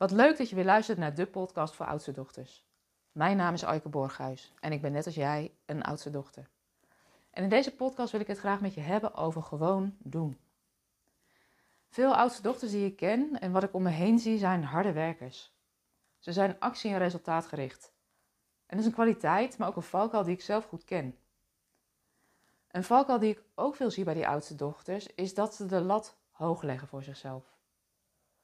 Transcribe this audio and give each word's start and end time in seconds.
Wat 0.00 0.10
leuk 0.10 0.36
dat 0.36 0.48
je 0.48 0.54
weer 0.54 0.64
luistert 0.64 0.98
naar 0.98 1.14
de 1.14 1.26
podcast 1.26 1.74
voor 1.74 1.86
oudste 1.86 2.12
dochters. 2.12 2.64
Mijn 3.12 3.36
naam 3.36 3.54
is 3.54 3.64
Aike 3.64 3.88
Borghuis 3.88 4.54
en 4.60 4.72
ik 4.72 4.80
ben 4.80 4.92
net 4.92 5.06
als 5.06 5.14
jij 5.14 5.54
een 5.66 5.82
oudste 5.82 6.10
dochter. 6.10 6.48
En 7.30 7.42
in 7.42 7.48
deze 7.48 7.74
podcast 7.74 8.12
wil 8.12 8.20
ik 8.20 8.26
het 8.26 8.38
graag 8.38 8.60
met 8.60 8.74
je 8.74 8.80
hebben 8.80 9.14
over 9.14 9.42
gewoon 9.42 9.96
doen. 9.98 10.38
Veel 11.88 12.16
oudste 12.16 12.42
dochters 12.42 12.70
die 12.70 12.86
ik 12.86 12.96
ken 12.96 13.40
en 13.40 13.52
wat 13.52 13.62
ik 13.62 13.74
om 13.74 13.82
me 13.82 13.90
heen 13.90 14.18
zie 14.18 14.38
zijn 14.38 14.64
harde 14.64 14.92
werkers. 14.92 15.52
Ze 16.18 16.32
zijn 16.32 16.56
actie- 16.58 16.90
en 16.90 16.98
resultaatgericht. 16.98 17.92
En 18.66 18.76
dat 18.76 18.78
is 18.78 18.86
een 18.86 18.92
kwaliteit, 18.92 19.58
maar 19.58 19.68
ook 19.68 19.76
een 19.76 19.82
valkuil 19.82 20.24
die 20.24 20.34
ik 20.34 20.42
zelf 20.42 20.64
goed 20.64 20.84
ken. 20.84 21.18
Een 22.70 22.84
valkuil 22.84 23.18
die 23.18 23.30
ik 23.30 23.42
ook 23.54 23.76
veel 23.76 23.90
zie 23.90 24.04
bij 24.04 24.14
die 24.14 24.28
oudste 24.28 24.54
dochters 24.54 25.06
is 25.06 25.34
dat 25.34 25.54
ze 25.54 25.66
de 25.66 25.80
lat 25.80 26.16
hoog 26.30 26.62
leggen 26.62 26.88
voor 26.88 27.02
zichzelf. 27.02 27.59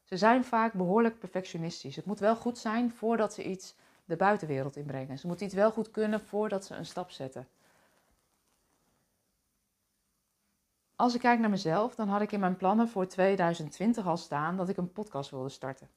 Ze 0.06 0.16
zijn 0.16 0.44
vaak 0.44 0.72
behoorlijk 0.72 1.18
perfectionistisch. 1.18 1.96
Het 1.96 2.04
moet 2.04 2.18
wel 2.18 2.36
goed 2.36 2.58
zijn 2.58 2.90
voordat 2.90 3.34
ze 3.34 3.44
iets 3.44 3.74
de 4.04 4.16
buitenwereld 4.16 4.76
inbrengen. 4.76 5.18
Ze 5.18 5.26
moeten 5.26 5.46
iets 5.46 5.54
wel 5.54 5.70
goed 5.70 5.90
kunnen 5.90 6.20
voordat 6.20 6.64
ze 6.64 6.74
een 6.74 6.86
stap 6.86 7.10
zetten. 7.10 7.48
Als 10.96 11.14
ik 11.14 11.20
kijk 11.20 11.40
naar 11.40 11.50
mezelf, 11.50 11.94
dan 11.94 12.08
had 12.08 12.20
ik 12.20 12.32
in 12.32 12.40
mijn 12.40 12.56
plannen 12.56 12.88
voor 12.88 13.06
2020 13.06 14.06
al 14.06 14.16
staan 14.16 14.56
dat 14.56 14.68
ik 14.68 14.76
een 14.76 14.92
podcast 14.92 15.30
wilde 15.30 15.48
starten. 15.48 15.88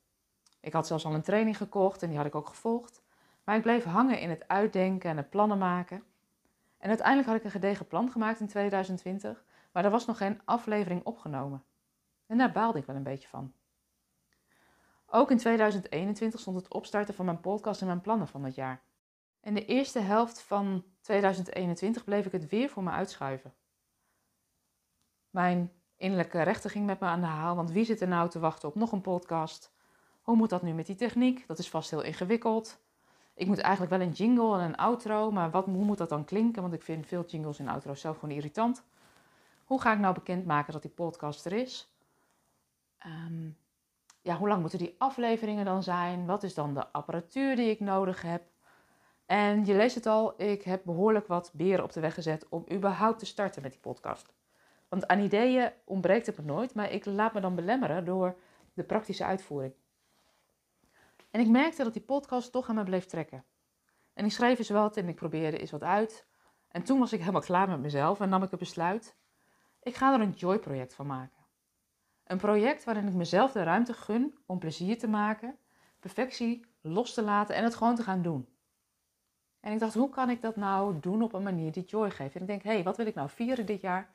Ik 0.59 0.73
had 0.73 0.87
zelfs 0.87 1.05
al 1.05 1.13
een 1.13 1.21
training 1.21 1.57
gekocht 1.57 2.01
en 2.01 2.09
die 2.09 2.17
had 2.17 2.27
ik 2.27 2.35
ook 2.35 2.47
gevolgd. 2.47 3.01
Maar 3.43 3.55
ik 3.55 3.61
bleef 3.61 3.83
hangen 3.83 4.19
in 4.19 4.29
het 4.29 4.47
uitdenken 4.47 5.09
en 5.09 5.17
het 5.17 5.29
plannen 5.29 5.57
maken. 5.57 6.03
En 6.77 6.89
uiteindelijk 6.89 7.27
had 7.27 7.37
ik 7.37 7.43
een 7.43 7.51
gedegen 7.51 7.87
plan 7.87 8.11
gemaakt 8.11 8.39
in 8.39 8.47
2020, 8.47 9.43
maar 9.71 9.85
er 9.85 9.91
was 9.91 10.05
nog 10.05 10.17
geen 10.17 10.41
aflevering 10.45 11.03
opgenomen. 11.03 11.63
En 12.25 12.37
daar 12.37 12.51
baalde 12.51 12.79
ik 12.79 12.85
wel 12.85 12.95
een 12.95 13.03
beetje 13.03 13.27
van. 13.27 13.53
Ook 15.11 15.31
in 15.31 15.37
2021 15.37 16.39
stond 16.39 16.55
het 16.55 16.73
opstarten 16.73 17.13
van 17.13 17.25
mijn 17.25 17.39
podcast 17.39 17.81
in 17.81 17.87
mijn 17.87 18.01
plannen 18.01 18.27
van 18.27 18.43
het 18.43 18.55
jaar. 18.55 18.81
En 19.39 19.53
de 19.53 19.65
eerste 19.65 19.99
helft 19.99 20.41
van 20.41 20.83
2021 21.01 22.03
bleef 22.03 22.25
ik 22.25 22.31
het 22.31 22.49
weer 22.49 22.69
voor 22.69 22.83
me 22.83 22.89
uitschuiven. 22.89 23.53
Mijn 25.29 25.71
innerlijke 25.97 26.41
rechter 26.41 26.69
ging 26.69 26.85
met 26.85 26.99
me 26.99 27.05
aan 27.05 27.21
de 27.21 27.27
haal, 27.27 27.55
want 27.55 27.71
wie 27.71 27.85
zit 27.85 28.01
er 28.01 28.07
nou 28.07 28.29
te 28.29 28.39
wachten 28.39 28.69
op 28.69 28.75
nog 28.75 28.91
een 28.91 29.01
podcast? 29.01 29.71
Hoe 30.21 30.35
moet 30.35 30.49
dat 30.49 30.61
nu 30.61 30.73
met 30.73 30.85
die 30.85 30.95
techniek? 30.95 31.47
Dat 31.47 31.59
is 31.59 31.69
vast 31.69 31.89
heel 31.89 32.01
ingewikkeld. 32.01 32.79
Ik 33.33 33.47
moet 33.47 33.59
eigenlijk 33.59 33.91
wel 33.91 34.07
een 34.07 34.13
jingle 34.13 34.59
en 34.59 34.65
een 34.65 34.77
outro, 34.77 35.31
maar 35.31 35.51
wat, 35.51 35.65
hoe 35.65 35.85
moet 35.85 35.97
dat 35.97 36.09
dan 36.09 36.25
klinken? 36.25 36.61
Want 36.61 36.73
ik 36.73 36.83
vind 36.83 37.07
veel 37.07 37.25
jingles 37.25 37.59
en 37.59 37.67
outro's 37.67 38.01
zelf 38.01 38.17
gewoon 38.17 38.35
irritant. 38.35 38.83
Hoe 39.65 39.81
ga 39.81 39.93
ik 39.93 39.99
nou 39.99 40.13
bekendmaken 40.13 40.73
dat 40.73 40.81
die 40.81 40.91
podcast 40.91 41.45
er 41.45 41.53
is? 41.53 41.93
Um, 43.05 43.57
ja, 44.21 44.37
hoe 44.37 44.47
lang 44.47 44.61
moeten 44.61 44.79
die 44.79 44.95
afleveringen 44.97 45.65
dan 45.65 45.83
zijn? 45.83 46.25
Wat 46.25 46.43
is 46.43 46.53
dan 46.53 46.73
de 46.73 46.91
apparatuur 46.91 47.55
die 47.55 47.69
ik 47.69 47.79
nodig 47.79 48.21
heb? 48.21 48.43
En 49.25 49.65
je 49.65 49.75
leest 49.75 49.95
het 49.95 50.05
al, 50.05 50.41
ik 50.41 50.63
heb 50.63 50.81
behoorlijk 50.83 51.27
wat 51.27 51.51
beren 51.53 51.83
op 51.83 51.91
de 51.93 51.99
weg 51.99 52.13
gezet 52.13 52.49
om 52.49 52.65
überhaupt 52.71 53.19
te 53.19 53.25
starten 53.25 53.61
met 53.61 53.71
die 53.71 53.81
podcast. 53.81 54.33
Want 54.87 55.07
aan 55.07 55.19
ideeën 55.19 55.71
ontbreekt 55.85 56.25
het 56.25 56.37
me 56.37 56.43
nooit, 56.43 56.73
maar 56.73 56.91
ik 56.91 57.05
laat 57.05 57.33
me 57.33 57.39
dan 57.41 57.55
belemmeren 57.55 58.05
door 58.05 58.37
de 58.73 58.83
praktische 58.83 59.25
uitvoering. 59.25 59.73
En 61.31 61.39
ik 61.39 61.47
merkte 61.47 61.83
dat 61.83 61.93
die 61.93 62.01
podcast 62.01 62.51
toch 62.51 62.69
aan 62.69 62.75
me 62.75 62.83
bleef 62.83 63.05
trekken. 63.05 63.45
En 64.13 64.25
ik 64.25 64.31
schreef 64.31 64.57
eens 64.57 64.69
wat 64.69 64.97
en 64.97 65.07
ik 65.07 65.15
probeerde 65.15 65.57
eens 65.57 65.71
wat 65.71 65.83
uit. 65.83 66.27
En 66.67 66.83
toen 66.83 66.99
was 66.99 67.13
ik 67.13 67.19
helemaal 67.19 67.41
klaar 67.41 67.69
met 67.69 67.79
mezelf 67.79 68.19
en 68.19 68.29
nam 68.29 68.43
ik 68.43 68.51
het 68.51 68.59
besluit: 68.59 69.15
ik 69.83 69.95
ga 69.95 70.13
er 70.13 70.21
een 70.21 70.31
joy-project 70.31 70.93
van 70.93 71.07
maken. 71.07 71.38
Een 72.29 72.37
project 72.37 72.83
waarin 72.83 73.07
ik 73.07 73.13
mezelf 73.13 73.51
de 73.51 73.63
ruimte 73.63 73.93
gun 73.93 74.37
om 74.45 74.59
plezier 74.59 74.97
te 74.97 75.07
maken, 75.07 75.57
perfectie 75.99 76.65
los 76.81 77.13
te 77.13 77.21
laten 77.21 77.55
en 77.55 77.63
het 77.63 77.75
gewoon 77.75 77.95
te 77.95 78.03
gaan 78.03 78.21
doen. 78.21 78.47
En 79.59 79.73
ik 79.73 79.79
dacht, 79.79 79.93
hoe 79.93 80.09
kan 80.09 80.29
ik 80.29 80.41
dat 80.41 80.55
nou 80.55 80.99
doen 80.99 81.21
op 81.21 81.33
een 81.33 81.43
manier 81.43 81.71
die 81.71 81.83
joy 81.83 82.11
geeft? 82.11 82.35
En 82.35 82.41
ik 82.41 82.47
denk, 82.47 82.63
hé, 82.63 82.71
hey, 82.71 82.83
wat 82.83 82.97
wil 82.97 83.05
ik 83.05 83.15
nou 83.15 83.29
vieren 83.29 83.65
dit 83.65 83.81
jaar? 83.81 84.09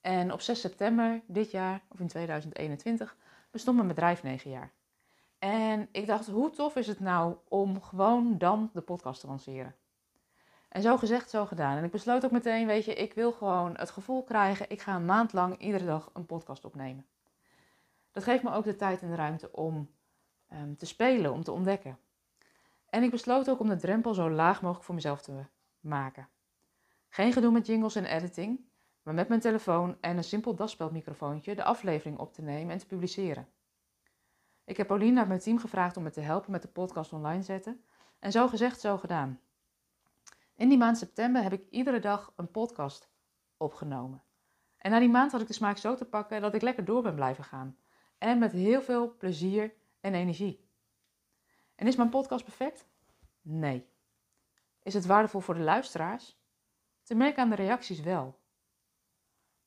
En 0.00 0.32
op 0.32 0.40
6 0.40 0.60
september 0.60 1.20
dit 1.26 1.50
jaar, 1.50 1.80
of 1.88 2.00
in 2.00 2.06
2021, 2.06 3.16
bestond 3.50 3.76
mijn 3.76 3.88
bedrijf 3.88 4.22
9 4.22 4.50
jaar. 4.50 4.72
En 5.38 5.88
ik 5.92 6.06
dacht, 6.06 6.26
hoe 6.26 6.50
tof 6.50 6.76
is 6.76 6.86
het 6.86 7.00
nou 7.00 7.36
om 7.48 7.82
gewoon 7.82 8.38
dan 8.38 8.70
de 8.72 8.80
podcast 8.80 9.20
te 9.20 9.26
lanceren? 9.26 9.74
En 10.68 10.82
zo 10.82 10.96
gezegd, 10.96 11.30
zo 11.30 11.46
gedaan. 11.46 11.76
En 11.76 11.84
ik 11.84 11.90
besloot 11.90 12.24
ook 12.24 12.30
meteen, 12.30 12.66
weet 12.66 12.84
je, 12.84 12.94
ik 12.94 13.14
wil 13.14 13.32
gewoon 13.32 13.76
het 13.76 13.90
gevoel 13.90 14.22
krijgen, 14.22 14.70
ik 14.70 14.80
ga 14.80 14.94
een 14.94 15.04
maand 15.04 15.32
lang 15.32 15.58
iedere 15.58 15.84
dag 15.84 16.10
een 16.12 16.26
podcast 16.26 16.64
opnemen. 16.64 17.06
Dat 18.18 18.26
geeft 18.26 18.42
me 18.42 18.52
ook 18.52 18.64
de 18.64 18.76
tijd 18.76 19.02
en 19.02 19.08
de 19.08 19.14
ruimte 19.14 19.52
om 19.52 19.90
um, 20.52 20.76
te 20.76 20.86
spelen, 20.86 21.32
om 21.32 21.42
te 21.42 21.52
ontdekken. 21.52 21.98
En 22.88 23.02
ik 23.02 23.10
besloot 23.10 23.50
ook 23.50 23.60
om 23.60 23.68
de 23.68 23.76
drempel 23.76 24.14
zo 24.14 24.30
laag 24.30 24.62
mogelijk 24.62 24.84
voor 24.84 24.94
mezelf 24.94 25.22
te 25.22 25.44
maken. 25.80 26.28
Geen 27.08 27.32
gedoe 27.32 27.52
met 27.52 27.66
jingles 27.66 27.94
en 27.94 28.04
editing, 28.04 28.60
maar 29.02 29.14
met 29.14 29.28
mijn 29.28 29.40
telefoon 29.40 29.96
en 30.00 30.16
een 30.16 30.24
simpel 30.24 30.54
daspeldmicrofoontje 30.54 31.54
de 31.54 31.64
aflevering 31.64 32.18
op 32.18 32.32
te 32.32 32.42
nemen 32.42 32.72
en 32.72 32.78
te 32.78 32.86
publiceren. 32.86 33.48
Ik 34.64 34.76
heb 34.76 34.86
Pauline 34.86 35.18
uit 35.18 35.28
mijn 35.28 35.40
team 35.40 35.58
gevraagd 35.58 35.96
om 35.96 36.02
me 36.02 36.10
te 36.10 36.20
helpen 36.20 36.50
met 36.50 36.62
de 36.62 36.68
podcast 36.68 37.12
online 37.12 37.42
zetten. 37.42 37.84
En 38.18 38.32
zo 38.32 38.48
gezegd, 38.48 38.80
zo 38.80 38.98
gedaan. 38.98 39.40
In 40.54 40.68
die 40.68 40.78
maand 40.78 40.98
september 40.98 41.42
heb 41.42 41.52
ik 41.52 41.70
iedere 41.70 42.00
dag 42.00 42.32
een 42.36 42.50
podcast 42.50 43.10
opgenomen. 43.56 44.22
En 44.76 44.90
na 44.90 44.98
die 44.98 45.08
maand 45.08 45.32
had 45.32 45.40
ik 45.40 45.46
de 45.46 45.52
smaak 45.52 45.76
zo 45.76 45.94
te 45.94 46.04
pakken 46.04 46.40
dat 46.40 46.54
ik 46.54 46.62
lekker 46.62 46.84
door 46.84 47.02
ben 47.02 47.14
blijven 47.14 47.44
gaan 47.44 47.76
en 48.18 48.38
met 48.38 48.52
heel 48.52 48.82
veel 48.82 49.16
plezier 49.16 49.74
en 50.00 50.14
energie. 50.14 50.66
En 51.74 51.86
is 51.86 51.96
mijn 51.96 52.08
podcast 52.08 52.44
perfect? 52.44 52.86
Nee. 53.42 53.88
Is 54.82 54.94
het 54.94 55.06
waardevol 55.06 55.40
voor 55.40 55.54
de 55.54 55.60
luisteraars? 55.60 56.36
Te 57.02 57.14
merken 57.14 57.42
aan 57.42 57.50
de 57.50 57.54
reacties 57.54 58.00
wel. 58.00 58.38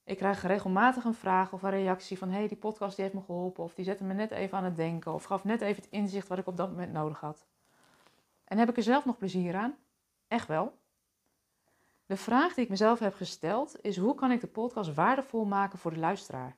Ik 0.03 0.17
krijg 0.17 0.41
regelmatig 0.41 1.03
een 1.03 1.13
vraag 1.13 1.53
of 1.53 1.63
een 1.63 1.69
reactie 1.69 2.17
van: 2.17 2.29
hey, 2.29 2.47
die 2.47 2.57
podcast 2.57 2.95
die 2.95 3.05
heeft 3.05 3.17
me 3.17 3.23
geholpen, 3.23 3.63
of 3.63 3.73
die 3.73 3.85
zette 3.85 4.03
me 4.03 4.13
net 4.13 4.31
even 4.31 4.57
aan 4.57 4.63
het 4.63 4.75
denken, 4.75 5.13
of 5.13 5.23
gaf 5.23 5.43
net 5.43 5.61
even 5.61 5.83
het 5.83 5.91
inzicht 5.91 6.27
wat 6.27 6.37
ik 6.37 6.47
op 6.47 6.57
dat 6.57 6.69
moment 6.69 6.91
nodig 6.91 7.19
had. 7.19 7.47
En 8.43 8.57
heb 8.57 8.69
ik 8.69 8.77
er 8.77 8.83
zelf 8.83 9.05
nog 9.05 9.17
plezier 9.17 9.55
aan? 9.55 9.75
Echt 10.27 10.47
wel. 10.47 10.79
De 12.05 12.17
vraag 12.17 12.53
die 12.53 12.63
ik 12.63 12.69
mezelf 12.69 12.99
heb 12.99 13.13
gesteld 13.13 13.81
is: 13.81 13.97
hoe 13.97 14.15
kan 14.15 14.31
ik 14.31 14.41
de 14.41 14.47
podcast 14.47 14.93
waardevol 14.93 15.45
maken 15.45 15.79
voor 15.79 15.93
de 15.93 15.99
luisteraar? 15.99 16.57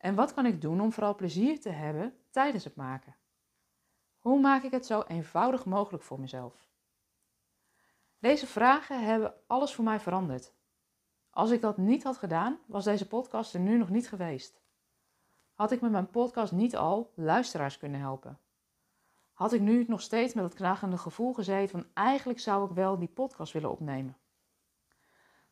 En 0.00 0.14
wat 0.14 0.34
kan 0.34 0.46
ik 0.46 0.60
doen 0.60 0.80
om 0.80 0.92
vooral 0.92 1.14
plezier 1.14 1.60
te 1.60 1.68
hebben 1.68 2.14
tijdens 2.30 2.64
het 2.64 2.76
maken? 2.76 3.16
Hoe 4.18 4.40
maak 4.40 4.62
ik 4.62 4.70
het 4.70 4.86
zo 4.86 5.02
eenvoudig 5.02 5.64
mogelijk 5.64 6.04
voor 6.04 6.20
mezelf? 6.20 6.66
Deze 8.18 8.46
vragen 8.46 9.04
hebben 9.04 9.34
alles 9.46 9.74
voor 9.74 9.84
mij 9.84 10.00
veranderd. 10.00 10.54
Als 11.30 11.50
ik 11.50 11.60
dat 11.60 11.76
niet 11.76 12.02
had 12.02 12.18
gedaan, 12.18 12.58
was 12.66 12.84
deze 12.84 13.08
podcast 13.08 13.54
er 13.54 13.60
nu 13.60 13.76
nog 13.76 13.88
niet 13.88 14.08
geweest. 14.08 14.60
Had 15.54 15.70
ik 15.70 15.80
met 15.80 15.90
mijn 15.90 16.10
podcast 16.10 16.52
niet 16.52 16.76
al 16.76 17.12
luisteraars 17.14 17.78
kunnen 17.78 18.00
helpen? 18.00 18.38
Had 19.32 19.52
ik 19.52 19.60
nu 19.60 19.84
nog 19.88 20.00
steeds 20.00 20.34
met 20.34 20.44
het 20.44 20.54
knagende 20.54 20.98
gevoel 20.98 21.32
gezeten 21.32 21.80
van 21.80 21.90
eigenlijk 21.94 22.40
zou 22.40 22.68
ik 22.70 22.74
wel 22.74 22.98
die 22.98 23.08
podcast 23.08 23.52
willen 23.52 23.70
opnemen? 23.70 24.16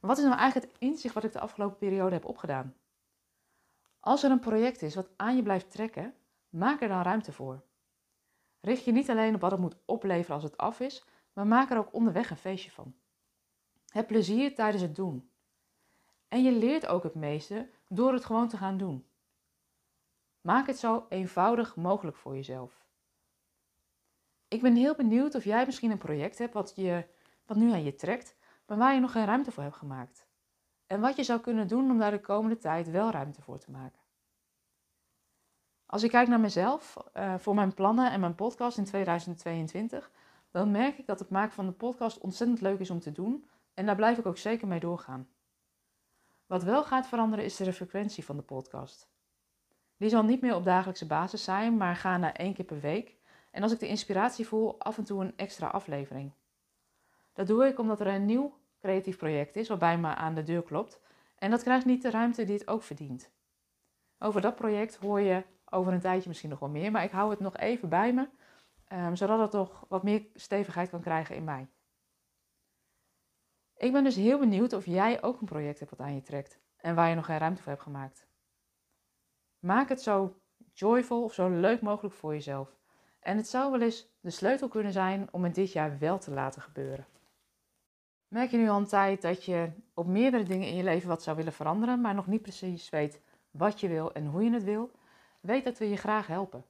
Wat 0.01 0.19
is 0.19 0.25
nou 0.25 0.37
eigenlijk 0.37 0.73
het 0.73 0.81
inzicht 0.81 1.15
wat 1.15 1.25
ik 1.25 1.33
de 1.33 1.41
afgelopen 1.41 1.79
periode 1.79 2.15
heb 2.15 2.25
opgedaan? 2.25 2.75
Als 4.01 4.23
er 4.23 4.31
een 4.31 4.41
project 4.41 4.83
is 4.83 4.95
wat 4.95 5.11
aan 5.17 5.37
je 5.37 5.43
blijft 5.43 5.71
trekken, 5.71 6.15
maak 6.49 6.83
er 6.83 6.89
dan 6.89 7.03
ruimte 7.03 7.33
voor. 7.33 7.63
Richt 8.61 8.85
je 8.85 8.93
niet 8.93 9.11
alleen 9.11 9.35
op 9.35 9.41
wat 9.41 9.51
het 9.51 9.61
moet 9.61 9.77
opleveren 9.85 10.35
als 10.35 10.45
het 10.45 10.57
af 10.57 10.81
is, 10.81 11.05
maar 11.33 11.47
maak 11.47 11.71
er 11.71 11.79
ook 11.79 11.93
onderweg 11.93 12.31
een 12.31 12.37
feestje 12.37 12.71
van. 12.71 12.95
Heb 13.89 14.07
plezier 14.07 14.55
tijdens 14.55 14.83
het 14.83 14.97
doen. 14.97 15.31
En 16.29 16.43
je 16.43 16.53
leert 16.53 16.87
ook 16.87 17.03
het 17.03 17.15
meeste 17.15 17.71
door 17.89 18.13
het 18.13 18.25
gewoon 18.25 18.49
te 18.49 18.57
gaan 18.57 18.77
doen. 18.77 19.07
Maak 20.41 20.67
het 20.67 20.79
zo 20.79 21.07
eenvoudig 21.09 21.77
mogelijk 21.77 22.17
voor 22.17 22.35
jezelf. 22.35 22.87
Ik 24.49 24.63
ben 24.63 24.75
heel 24.75 24.95
benieuwd 24.95 25.35
of 25.35 25.45
jij 25.45 25.67
misschien 25.67 25.91
een 25.91 25.99
project 25.99 26.39
hebt 26.39 26.55
wat, 26.55 26.73
je, 26.77 27.07
wat 27.47 27.57
nu 27.57 27.73
aan 27.73 27.85
je 27.85 27.95
trekt, 27.95 28.37
maar 28.67 28.77
waar 28.77 28.95
je 28.95 29.01
nog 29.01 29.13
geen 29.13 29.25
ruimte 29.25 29.53
voor 29.53 29.63
hebt 29.63 29.77
gemaakt 29.77 30.28
en 30.89 31.01
wat 31.01 31.17
je 31.17 31.25
zou 31.25 31.41
kunnen 31.41 31.69
doen 31.69 31.91
om 31.91 31.99
daar 31.99 32.11
de 32.11 32.21
komende 32.21 32.59
tijd 32.59 32.91
wel 32.91 33.11
ruimte 33.11 33.43
voor 33.43 33.59
te 33.59 33.71
maken. 33.71 34.01
Als 35.87 36.03
ik 36.03 36.11
kijk 36.11 36.29
naar 36.29 36.41
mezelf, 36.41 36.97
uh, 37.15 37.35
voor 37.39 37.55
mijn 37.55 37.75
plannen 37.75 38.13
en 38.13 38.21
mijn 38.21 38.35
podcast 38.35 38.79
in 38.79 38.85
2022, 38.85 40.11
dan 40.51 40.71
merk 40.71 40.99
ik 40.99 41.07
dat 41.07 41.19
het 41.19 41.31
maken 41.31 41.53
van 41.53 41.67
de 41.67 41.73
podcast 41.73 42.19
ontzettend 42.19 42.61
leuk 42.61 42.79
is 42.79 42.91
om 42.91 43.01
te 43.01 43.13
doen 43.13 43.49
en 43.75 43.87
daar 43.87 43.97
blijf 43.97 44.19
ik 44.19 44.27
ook 44.27 44.39
zeker 44.39 44.69
mee 44.69 44.81
doorgaan. 44.81 45.29
Wat 46.47 46.63
wel 46.63 46.85
gaat 46.85 47.07
veranderen 47.07 47.45
is 47.45 47.57
de 47.57 47.73
frequentie 47.73 48.25
van 48.25 48.37
de 48.37 48.43
podcast. 48.43 49.09
Die 49.97 50.09
zal 50.09 50.23
niet 50.23 50.41
meer 50.41 50.55
op 50.55 50.65
dagelijkse 50.65 51.07
basis 51.07 51.45
zijn, 51.45 51.77
maar 51.77 51.97
gaan 51.97 52.21
naar 52.21 52.33
één 52.33 52.55
keer 52.55 52.65
per 52.65 52.81
week. 52.81 53.17
En 53.51 53.63
als 53.63 53.73
ik 53.73 53.79
de 53.79 53.89
inspiratie 53.89 54.47
voel, 54.47 54.81
af 54.81 54.99
en 54.99 55.05
toe 55.05 55.25
een 55.25 55.37
extra 55.37 55.67
aflevering. 55.67 56.33
Dat 57.33 57.47
doe 57.47 57.67
ik 57.67 57.79
omdat 57.79 58.01
er 58.01 58.07
een 58.07 58.25
nieuw 58.25 58.59
creatief 58.81 59.17
project 59.17 59.57
is, 59.57 59.69
waarbij 59.69 59.99
me 59.99 60.15
aan 60.15 60.35
de 60.35 60.43
deur 60.43 60.63
klopt. 60.63 61.01
En 61.39 61.51
dat 61.51 61.63
krijgt 61.63 61.87
niet 61.87 62.03
de 62.03 62.11
ruimte 62.11 62.45
die 62.45 62.59
het 62.59 62.69
ook 62.69 62.83
verdient. 62.83 63.31
Over 64.19 64.41
dat 64.41 64.55
project 64.55 64.97
hoor 64.97 65.21
je 65.21 65.45
Over 65.71 65.93
een 65.93 66.01
tijdje 66.01 66.29
misschien 66.29 66.51
nog 66.51 66.59
wel 66.59 66.69
meer, 66.69 66.91
maar 66.91 67.05
ik 67.05 67.11
hou 67.11 67.31
het 67.31 67.41
nog 67.41 67.57
even 67.57 67.89
bij 67.89 68.13
me, 68.13 68.29
ehm, 68.85 69.15
zodat 69.15 69.39
het 69.39 69.51
toch 69.51 69.85
wat 69.89 70.03
meer 70.03 70.27
stevigheid 70.35 70.91
kan 70.91 71.01
krijgen 71.01 71.37
in 71.37 71.45
mij. 71.45 71.69
Ik 73.77 73.93
ben 73.93 74.05
dus 74.05 74.17
heel 74.17 74.39
benieuwd 74.39 74.73
of 74.73 74.87
jij 74.87 75.23
ook 75.23 75.41
een 75.41 75.47
project 75.47 75.79
hebt 75.79 75.91
wat 75.91 76.01
aan 76.01 76.15
je 76.15 76.23
trekt 76.23 76.61
en 76.77 76.95
waar 76.95 77.09
je 77.09 77.15
nog 77.15 77.25
geen 77.25 77.39
ruimte 77.39 77.63
voor 77.63 77.73
hebt 77.73 77.85
gemaakt. 77.85 78.27
Maak 79.59 79.89
het 79.89 80.03
zo 80.03 80.41
joyful 80.73 81.23
of 81.25 81.35
zo 81.35 81.49
leuk 81.49 81.81
mogelijk 81.81 82.15
voor 82.15 82.33
jezelf. 82.33 82.77
En 83.21 83.37
het 83.37 83.49
zou 83.49 83.71
wel 83.71 83.81
eens 83.81 84.09
de 84.21 84.31
sleutel 84.31 84.69
kunnen 84.69 84.93
zijn 84.93 85.29
om 85.31 85.45
het 85.45 85.55
dit 85.55 85.73
jaar 85.73 85.99
wel 85.99 86.19
te 86.19 86.31
laten 86.31 86.63
gebeuren. 86.63 87.07
Merk 88.29 88.51
je 88.51 88.57
nu 88.57 88.69
al 88.69 88.79
een 88.79 88.87
tijd 88.87 89.23
dat 89.23 89.45
je 89.45 89.71
op 89.95 90.07
meerdere 90.07 90.43
dingen 90.43 90.69
in 90.69 90.75
je 90.75 90.83
leven 90.83 91.09
wat 91.09 91.23
zou 91.23 91.37
willen 91.37 91.53
veranderen, 91.53 92.01
maar 92.01 92.15
nog 92.15 92.27
niet 92.27 92.43
precies 92.43 92.89
weet 92.89 93.21
wat 93.51 93.81
je 93.81 93.89
wil 93.89 94.13
en 94.13 94.27
hoe 94.27 94.45
je 94.45 94.53
het 94.53 94.65
wil? 94.65 94.91
Weet 95.41 95.65
dat 95.65 95.79
we 95.79 95.89
je 95.89 95.97
graag 95.97 96.27
helpen. 96.27 96.65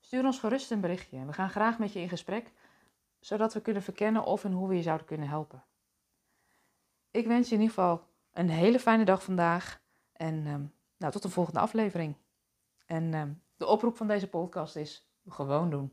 Stuur 0.00 0.24
ons 0.24 0.38
gerust 0.38 0.70
een 0.70 0.80
berichtje. 0.80 1.24
We 1.24 1.32
gaan 1.32 1.50
graag 1.50 1.78
met 1.78 1.92
je 1.92 2.00
in 2.00 2.08
gesprek, 2.08 2.52
zodat 3.20 3.54
we 3.54 3.60
kunnen 3.60 3.82
verkennen 3.82 4.24
of 4.24 4.44
en 4.44 4.52
hoe 4.52 4.68
we 4.68 4.74
je 4.74 4.82
zouden 4.82 5.06
kunnen 5.06 5.28
helpen. 5.28 5.64
Ik 7.10 7.26
wens 7.26 7.48
je 7.48 7.54
in 7.54 7.60
ieder 7.60 7.74
geval 7.74 8.06
een 8.32 8.48
hele 8.48 8.80
fijne 8.80 9.04
dag 9.04 9.22
vandaag 9.22 9.80
en 10.12 10.46
ehm, 10.46 10.64
nou, 10.96 11.12
tot 11.12 11.24
een 11.24 11.30
volgende 11.30 11.60
aflevering. 11.60 12.14
En 12.86 13.14
ehm, 13.14 13.32
de 13.56 13.66
oproep 13.66 13.96
van 13.96 14.08
deze 14.08 14.28
podcast 14.28 14.76
is 14.76 15.08
gewoon 15.28 15.70
doen. 15.70 15.92